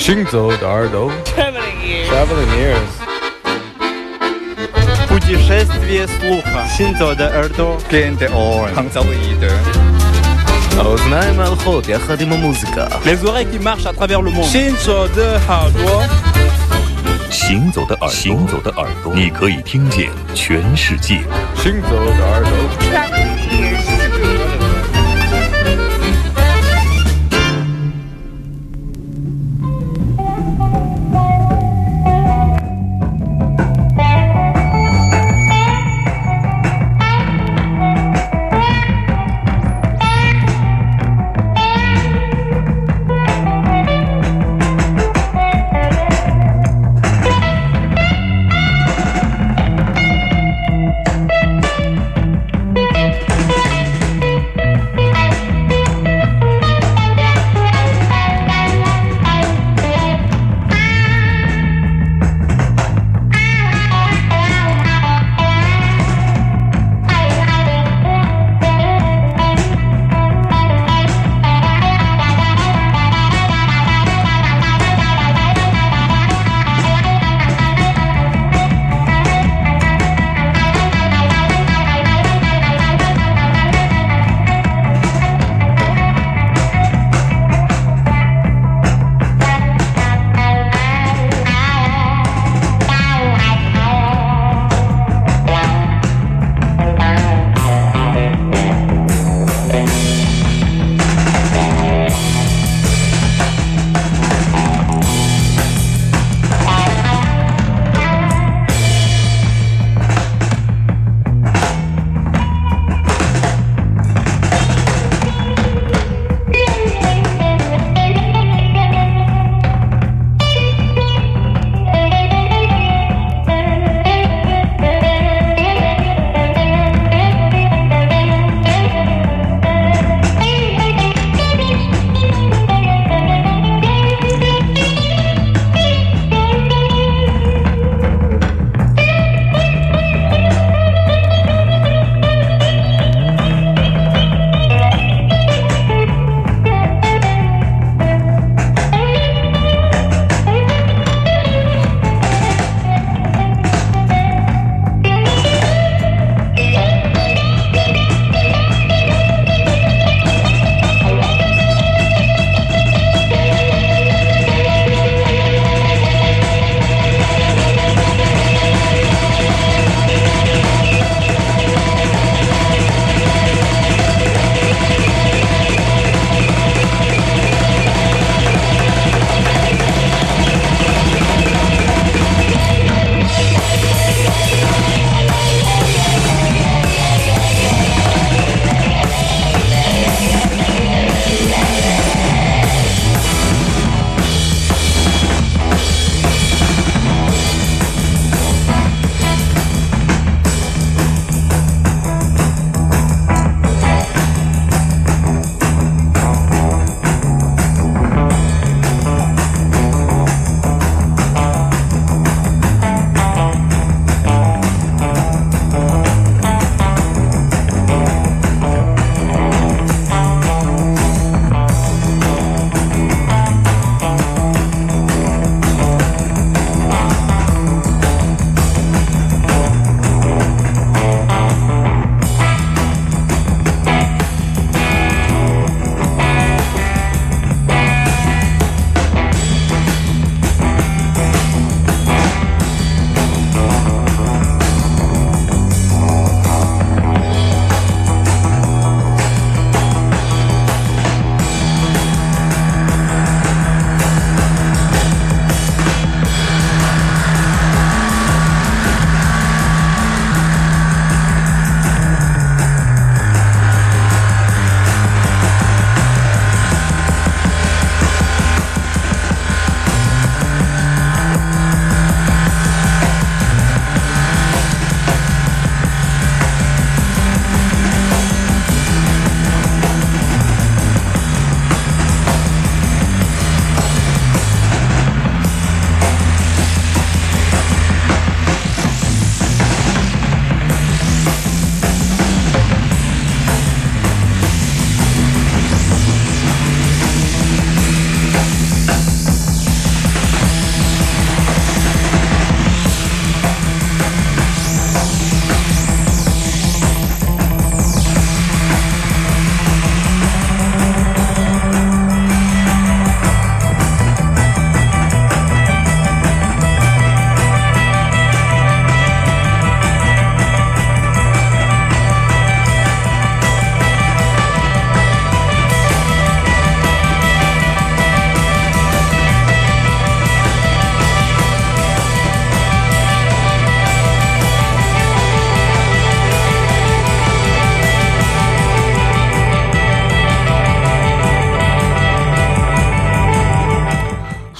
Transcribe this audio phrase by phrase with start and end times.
[0.00, 2.08] 行走的耳朵 Traveling ears.
[2.10, 2.92] Traveling ears
[5.08, 6.66] Путешествие слуха.
[6.76, 7.78] Синзо de Erdo.
[7.90, 8.74] Gain the oil.
[8.74, 9.04] Hangzhou
[10.78, 14.44] האוזניים ההלכות יחד עם המוזיקה Les oreilles qui marchent à travers le monde.
[14.44, 16.02] 行走的耳朵，
[17.30, 21.20] 行走的耳朵，行走的耳朵，你可以听见全世界。
[21.56, 23.19] 行走的耳朵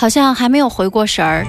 [0.01, 1.45] 好像还没有回过神儿。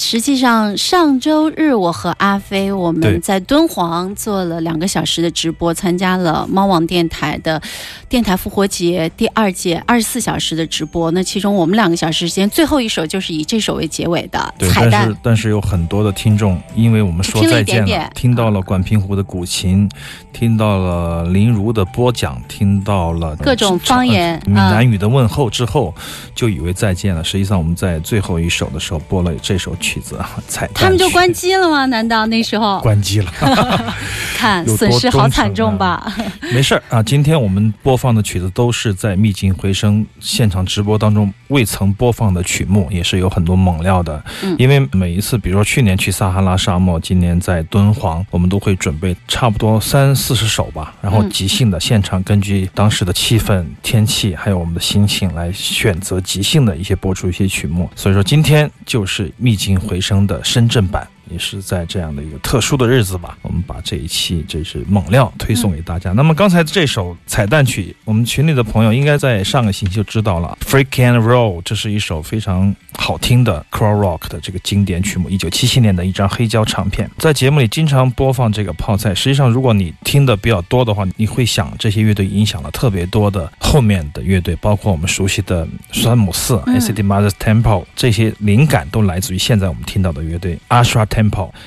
[0.00, 7.60] 实际上，上周日我和阿飞我们在敦煌做了两个小时的直播，参加了猫网电台的
[8.08, 11.10] 电台复活节第二届二十四小时的直播。
[11.10, 15.16] 那其中我们两个小时时间，最后一首就是以这首为结尾的对，彩蛋但是。
[15.30, 19.88] 但是有很多的听众，因为我们说再见了，一点点听到了管平湖的古琴，
[20.32, 25.94] 听到了林如的播讲，听到了各种方言呃闽啊南语的问候之后，
[26.34, 27.22] 就以为再见了。
[27.22, 31.86] 实际上我们在最后一首的时候播了这首曲子啊，彩蛋他们就关机了吗？
[31.86, 33.32] 难道那时候关机了。
[34.36, 36.14] 看损失好惨重啊吧？
[36.52, 44.22] 没事儿啊，今天我们播放的曲子都是在秘境回声现场直播当中未曾播放的曲目，也是有很多猛料的。
[44.42, 57.88] 嗯因为每一次，比如说去年去撒哈拉沙漠，今年在敦煌，我们都会准备差不多三四十首吧，然后嗯即兴的现场，根据当时的气氛、天气，还有我们的心情来选择即兴的一些播出一些曲目。
[57.94, 61.08] 所以说，今天就是秘境回声的深圳版。
[61.30, 66.12] 也是在这样的一个特殊的日子吧，我们把这一期这是猛料推送给大家。
[66.12, 79.14] 那么刚才这首彩蛋曲，我们群里的朋友应该在上个星期就知道了，《Freak and Roll》，这是一首非常好听的 Crow Rock 的这个经典曲目，一九七七年的一张黑胶唱片，在节目里经常播放这个泡菜。
[79.14, 91.19] 实际上，如果你听的比较多的话，你会想这些乐队影响了特别多的后面的乐队，包括我们熟悉的山姆四、嗯 ACD Mothers Temple 这些灵感都来自于现在我们听到的乐队 Ashra Temple。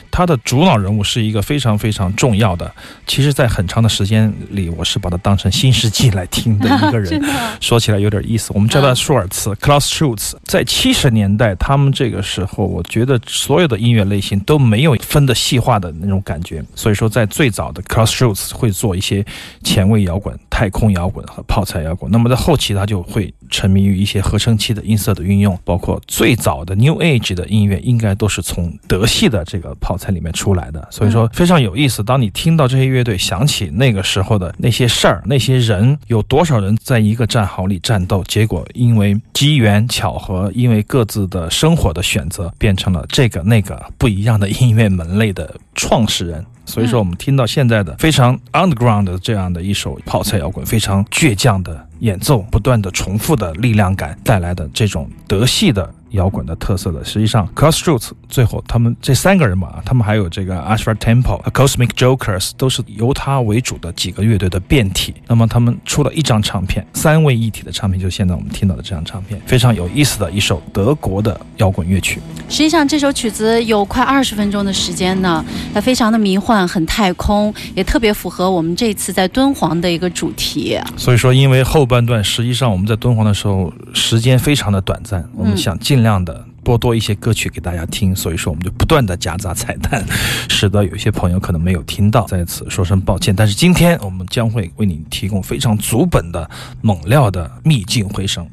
[0.09, 2.73] 它的主脑人物是一个非常非常重要的，
[3.05, 7.21] 其实，在很长的时间里，我是把它当成新世纪来听的一个人
[7.59, 10.33] 说起来有点意思，我们叫他嗯舒尔茨 （Klaus Schultz）。
[10.43, 16.63] 在七十年代，他们这个时候，我觉得所有的音乐类型都没有分的细化的那种感觉。
[16.75, 19.25] 所以说，在最早的 Klaus Schultz 会做一些
[19.63, 22.11] 前卫摇滚、太空摇滚和泡菜摇滚。
[22.11, 30.87] 那么在后期，他就会沉迷于一些合成器的音色的运用，包括最早的 New Age 的音乐，应该都是从德系的这个泡菜里面出来的。
[30.91, 32.03] 所以说非常有意思。
[32.03, 46.45] 当你听到这些乐队，想起那个时候的那些事儿、那些人，有多少人在一个战壕里战斗，结果因为机缘巧合，因为各自的生活的选择，变成了这个那个不一样的音乐门类的创始人。
[46.65, 57.05] 所以说，我们听到现在的非常 underground 的这样的一首泡菜摇滚，非常倔强的演奏，不断的重复的力量感带来的这种德系的摇滚的特色的。
[57.05, 65.13] 实际上 c r o s s r o o t s 最后他们这三个人嘛，他们还有这个 Ashra Temple、Cosmic Jokers，都是由他为主的几个乐队的变体。
[65.27, 72.19] 那么他们出了一张唱片，三位一体的唱片，就是现在我们听到的这张唱片，非常有意思的一首德国的摇滚乐曲。
[72.49, 80.79] 实际上这首曲子有快二十分钟的时间呢，它非常的迷幻，很太空，也特别符合我们这次在敦煌的一个主题。
[80.97, 86.45] 所以说，因为后半段实际上我们在敦煌的时候时间非常的短暂，我们想尽量的。
[86.63, 90.01] 播多一些歌曲给大家听，所以说我们就不断的夹杂彩蛋，
[90.47, 93.35] 使得有些朋友可能没有听到，在此说声抱歉。
[93.35, 96.49] 但是今天我们将会为你提供非常足本的
[96.81, 98.47] 猛料的秘境回声。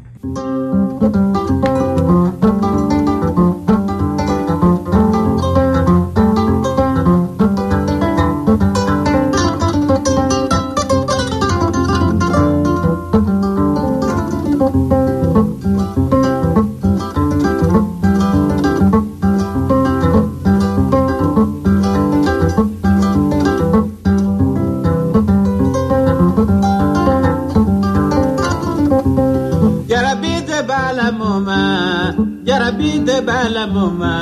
[30.61, 32.15] de bala moma,
[32.45, 34.13] yarabi de bala moma,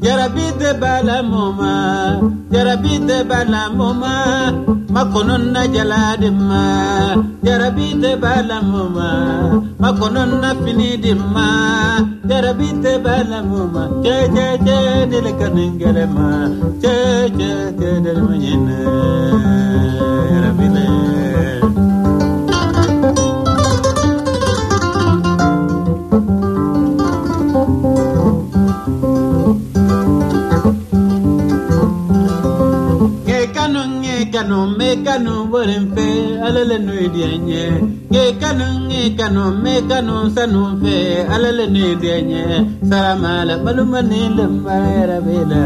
[0.00, 2.20] yarabi de bala moma,
[2.50, 4.14] yarabi de bala moma,
[4.88, 6.62] makonon na jaladima,
[7.42, 9.08] yarabi de bala moma,
[9.78, 11.46] makonon na finidima,
[12.24, 16.48] yarabi de bala moma, che che che dile kanengere ma,
[16.80, 18.78] che che che dile manyene,
[20.32, 21.17] yarabi de
[34.58, 36.06] kanu me kanu bolen fe
[36.46, 37.62] alale nui dienye
[38.10, 40.94] Nge kanu nge kanu me kanu sanu fe
[41.34, 42.42] alale nui dienye
[42.88, 45.62] Salamala baluma ni lembara bela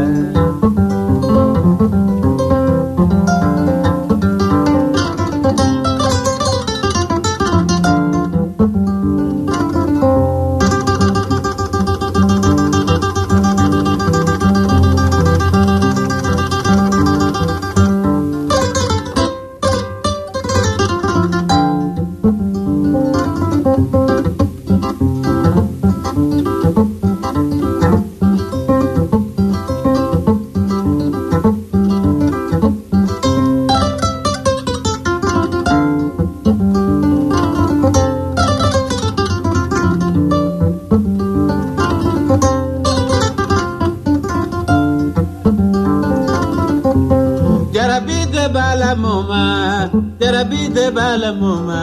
[50.83, 51.79] te bala moma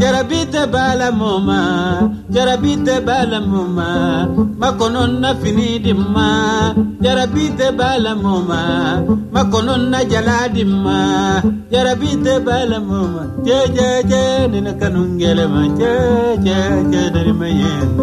[0.00, 1.58] jarabi te bala moma
[2.34, 3.88] jarabi te bala moma
[4.60, 6.28] makonon na fini dimma
[7.04, 8.60] jarabi te bala moma
[9.34, 10.98] makonon na jala dimma
[11.72, 15.94] jarabi te bala moma je je je nina kanungele ma je
[16.46, 16.58] je
[16.92, 17.94] je nari mayena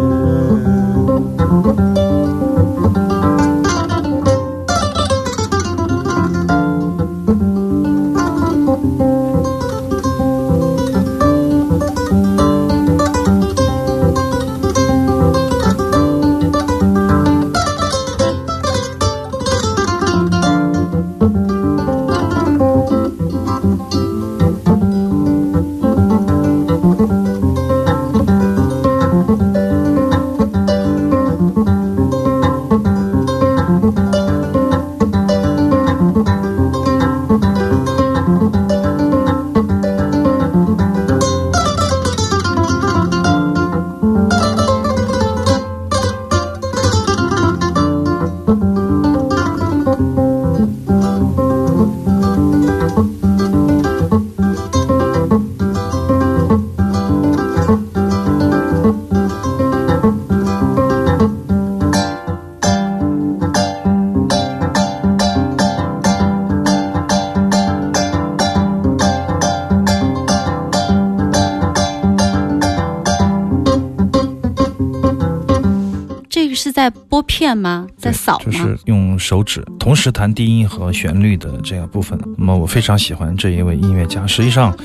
[77.54, 77.86] 拨片吗？
[77.96, 78.44] 在扫吗？
[78.44, 82.18] 就是用手指同时弹低音和旋律的这个部分。
[82.36, 84.26] 那么我非常喜欢这一位音乐家。
[84.26, 84.76] 实际上，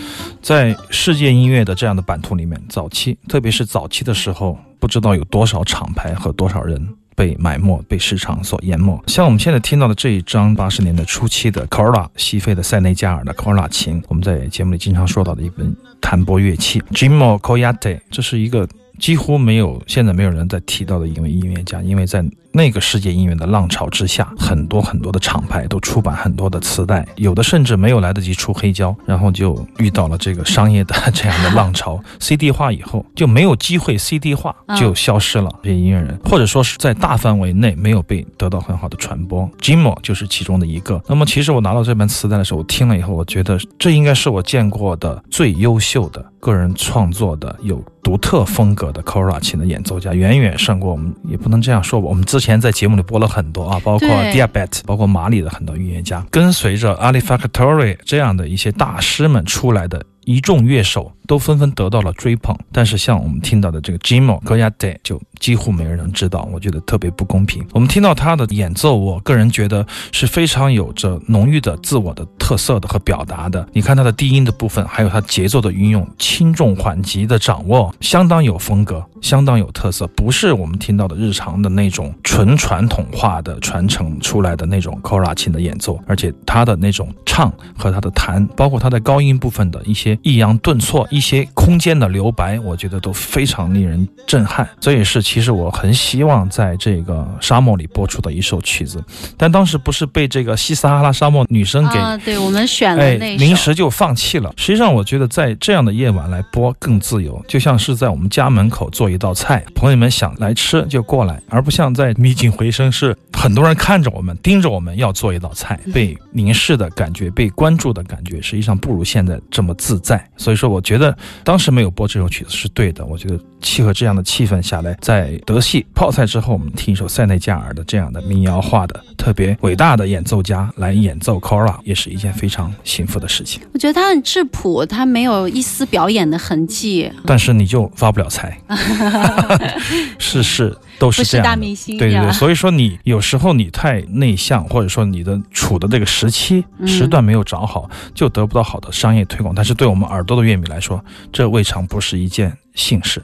[0.41, 6.87] 在世界音乐的这样的版图里面，早期特别是早期的时候，不知道有多少厂牌和多少人。
[7.15, 8.95] 被埋没，被市场所淹没。
[9.07, 18.69] 像我们现在听到的这一张八十年代初期的 Corla 西非的塞内加尔的 Corla 琴，我们在节目里经常说到的一本弹拨乐器 Jimo Koyate，这是一个
[18.99, 22.23] 几乎没有现在没有人在提到的一位音乐家，因为在
[22.57, 35.53] 那个世界音乐的浪潮之下，很多很多的厂牌都出版很多的磁带，有的甚至没有来得及出黑胶，然后就遇到了这个商业的这样的浪潮， CD 化以后就没有机会 CD 化，就消失了。
[35.61, 40.99] 这些音乐人，或者说是在大范围内没有被得到很好的传播，Jimo 就是其中的一个。
[41.07, 52.07] 那么其实我拿到这盘磁带的时候，我听了以后，我觉得这应该是我见过的最优秀的个人创作的有独特风格的 Kora 琴的演奏家，远远胜过我们，也不能这样说吧。
[52.07, 60.03] 我们之前在节目里播了很多啊，包括对 Diabet，包括马里的很多音乐家，跟随着 Ali Factory 这样的一些大师们出来的。
[60.27, 67.63] 一众乐手都纷纷得到了追捧，但是像我们听到的这个 Jimo Koyate 就几乎没人能知道，我觉得特别不公平。
[67.73, 73.67] 我们听到他的演奏，我个人觉得是非常有着浓郁的自我的特色的和表达的。
[73.73, 94.69] 你看他的低音的部分，还有他节奏的运用，轻重缓急的掌握，相当有风格，相当有特色，不是我们听到的日常的那种纯传统化的传承出来的那种 Kora 琴的演奏，而且他的那种唱和他的弹，包括他在高音部分的一些抑扬顿挫、一些空间的留白，我觉得都非常令人震撼。
[94.79, 99.03] 这也是其实我很希望在这个沙漠里播出的一首曲子，
[99.35, 101.97] 但当时不是被这个西撒哈拉沙漠女生给。
[101.97, 103.43] 啊，对，我们选了哎，那首。
[103.43, 104.53] 临时就放弃了。
[104.55, 120.23] 实际上，我觉得在这样的夜晚来播更自由，就像是在我们家门口做一道菜，朋友们想来吃就过来，而不像在秘境回声是很多人看着我们，盯着我们要做一道菜， 被凝视的感觉，被关注的感觉，实际上不如现在这么自在。
[120.37, 121.06] 所以说，我觉得
[121.43, 123.05] 当时没有播这首曲子是对的。
[123.05, 133.61] 我觉得契合这样的气氛下来，在德系泡菜之后，我们听一首塞内加尔的这样的民谣化的特别伟大的演奏家来演奏 Kora，也是一件非常幸福的事情。
[133.73, 137.11] 我觉得他很质朴，他没有一丝表演的痕迹。
[137.25, 138.59] 但是你就发不了财，
[140.19, 141.49] 事事都是这样的。
[141.49, 149.53] 大明星对对对，所以说你有时候你太内向，或者说你的处的这个时期嗯时段没有找好，就得不到好的商业推广。
[149.53, 153.23] 但是对我们耳朵的乐迷来说，这未尝不是一件幸事。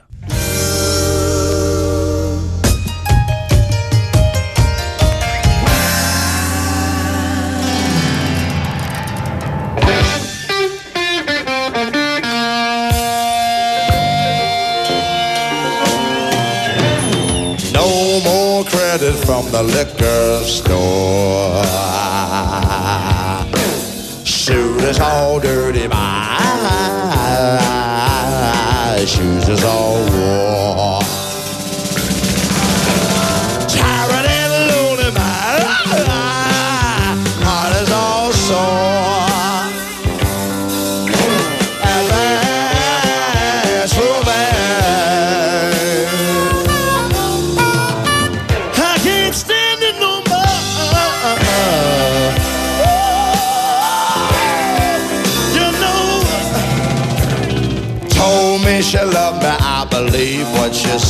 [19.53, 21.02] The liquor store.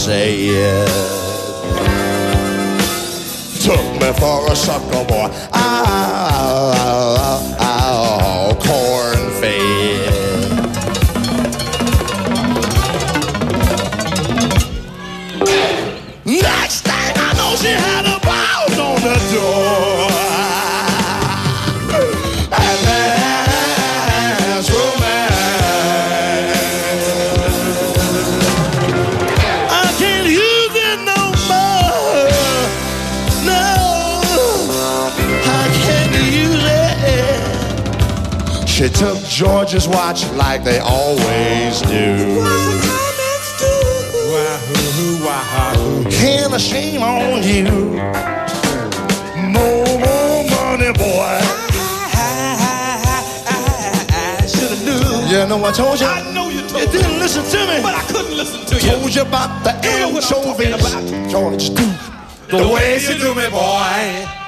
[0.04, 0.52] Say.
[3.64, 5.30] Took me for a sucker boy.
[7.66, 10.12] Oh, corn fed.
[16.26, 18.13] Next thing I know, she had a
[39.34, 42.40] George's watch like they always do.
[46.12, 47.64] Can I shame on you?
[49.50, 51.40] More, more money, boy.
[55.32, 56.06] You know I told you.
[56.06, 58.92] I know you told you didn't listen to me, but I couldn't listen to you.
[58.92, 61.70] Told you about the anchovies, George.
[61.72, 64.43] Do the way you do me, boy.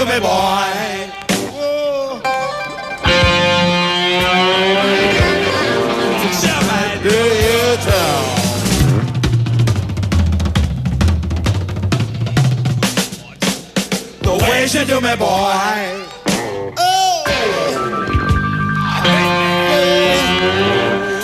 [0.00, 0.28] Do me, boy.
[6.40, 8.12] Shall I do you too?
[14.22, 16.06] The way she do me, boy.
[16.78, 17.24] Oh.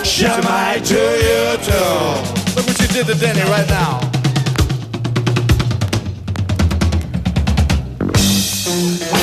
[0.03, 1.93] Shall I do you too?
[2.55, 4.06] Look what you did to Denny right now.
[8.67, 9.16] Thank you.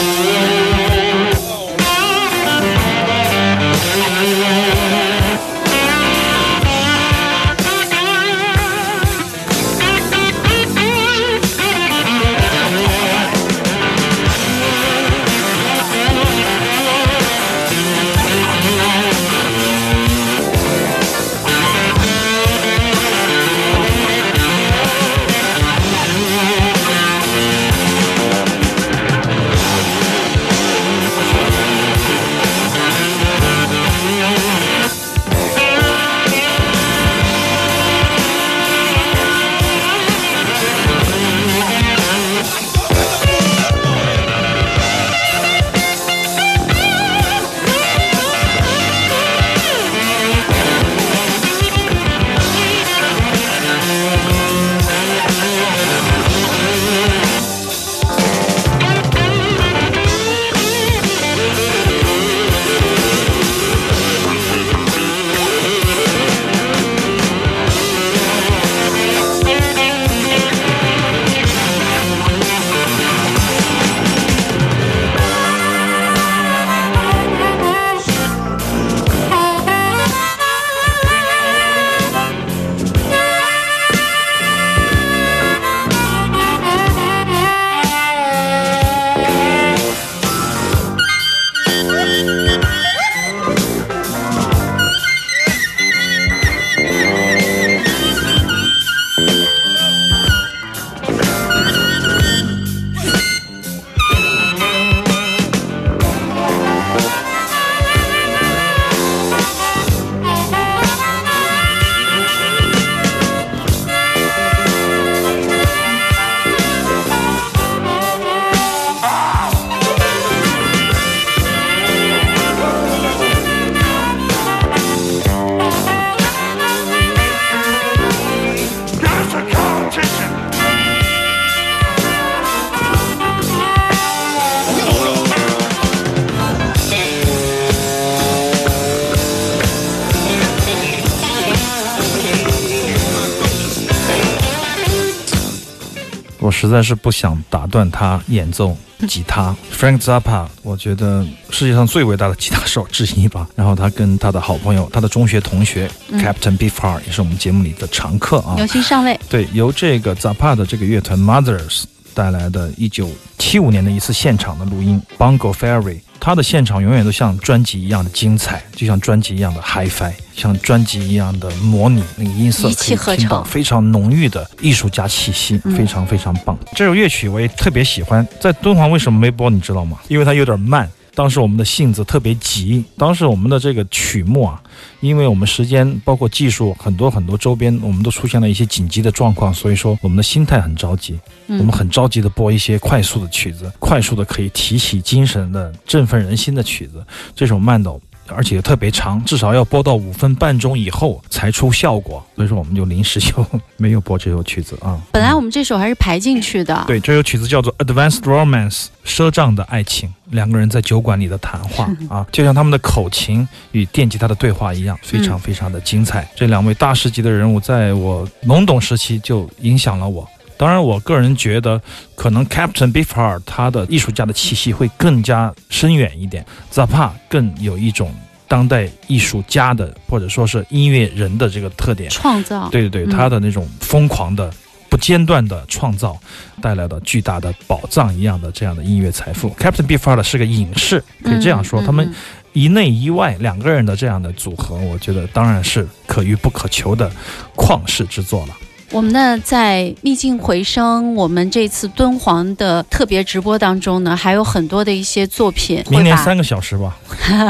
[146.45, 148.77] 我实在是不想打断他演奏
[149.09, 149.57] 吉他。
[149.75, 153.49] Frank Zappa，我觉得世界上最伟大的吉他手之一吧。
[153.57, 158.57] 然后他跟他的好朋友，他的中学同学、Captain Beefheart 也是我们节目里的常客啊。
[158.59, 159.19] 有幸上位。
[159.31, 166.01] 对，由这个 Zappa 的这个乐团 Mothers 带来的1975年的一次现场的录音，Bongo Ferry。
[166.25, 176.59] 他的现场永远都像专辑一样的精彩，就像专辑一样的 HiFi，像专辑一样的模拟那个音色，可以听到非常浓郁的艺术家气息，非常非常棒。
[176.75, 179.99] 这首乐曲我也特别喜欢，在敦煌为什么没播，你知道吗？
[180.09, 180.89] 因为它有点慢。
[181.15, 184.61] 当时我们的性子特别急，当时我们的这个曲目啊，
[185.01, 197.05] 因为我们时间包括技术很多很多周边，我们都出现了一些紧急的状况，所以说我们的心态很着急，嗯我们很着急的播一些快速的曲子，快速的可以提起精神的、振奋人心的曲子。
[197.35, 198.01] 这首慢抖。
[198.29, 203.45] 而且特别长，至少要播到五分半钟以后才出效果，所以说我们就临时就
[203.77, 205.01] 没有播这首曲子啊。
[205.13, 216.29] 本来我们这首还是排进去的，对，这首曲子叫做《Advanced Romance》，赊账的爱情，两个人在酒馆里的谈话啊，就像他们的口琴与电吉他的对话一样，非常非常的精彩。
[216.35, 220.29] 这两位大师级的人物，在我懵懂时期就影响了我。
[220.57, 221.81] 当然，我个人觉得，
[222.15, 228.15] 可能 Captain Beefheart 他的艺术家的气息会更加深远一点，Zappa 更有一种
[228.47, 232.09] 当代艺术家的或者说是音乐人的这个特点。
[232.11, 234.51] 创造，对对对，嗯他的那种疯狂的、
[234.89, 236.17] 不间断的创造，
[236.63, 239.51] 带来的巨大的宝藏一样的这样的音乐财富。
[239.59, 242.15] Captain Beefheart 是个隐士，可以这样说，嗯他们嗯
[242.53, 247.11] 一内一外两个人的这样的组合，我觉得当然是可遇不可求的
[247.57, 248.57] 旷世之作了。
[248.91, 256.97] 我们呢，在秘境回声，我们这次敦煌的特别直播当中呢，还有很多的一些作品，明年三个小时吧，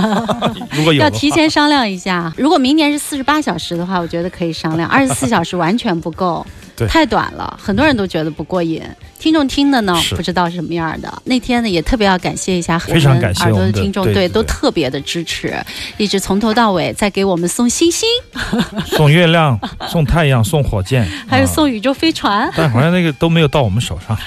[0.72, 2.32] 如果有要提前商量一下。
[2.36, 8.82] 如果明年是四十八小时的话，我觉得可以商量；二十四小时完全不够，对太短了，很多人都觉得不过瘾。
[9.18, 11.22] 听众听的呢，不知道是什么样的。
[11.24, 15.56] 那天呢，也特别要感谢一下非常感谢耳朵的的听众，对对都特别的支持，
[15.96, 18.06] 一直从头到尾在给我们送星星，
[18.86, 19.58] 送月亮、
[19.88, 22.50] 送太阳、送火箭，还有啊送宇宙飞船。
[22.54, 24.18] 但好像那个都没有到我们手上。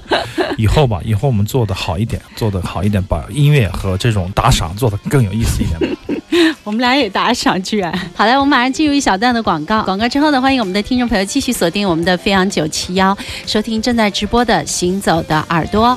[0.58, 5.96] 以后吧，以后我们做的好一点，做的好一点，把音乐和这种打赏做的更有意思一点。
[6.64, 7.92] 我们俩也打赏，居然。
[8.14, 9.82] 好嘞，我们马上进入一小段的广告。
[9.82, 13.16] 广告之后呢，欢迎我们的听众朋友继续锁定我们的飞扬九七幺，
[13.46, 15.96] 收听正在直播的《行走的耳朵》。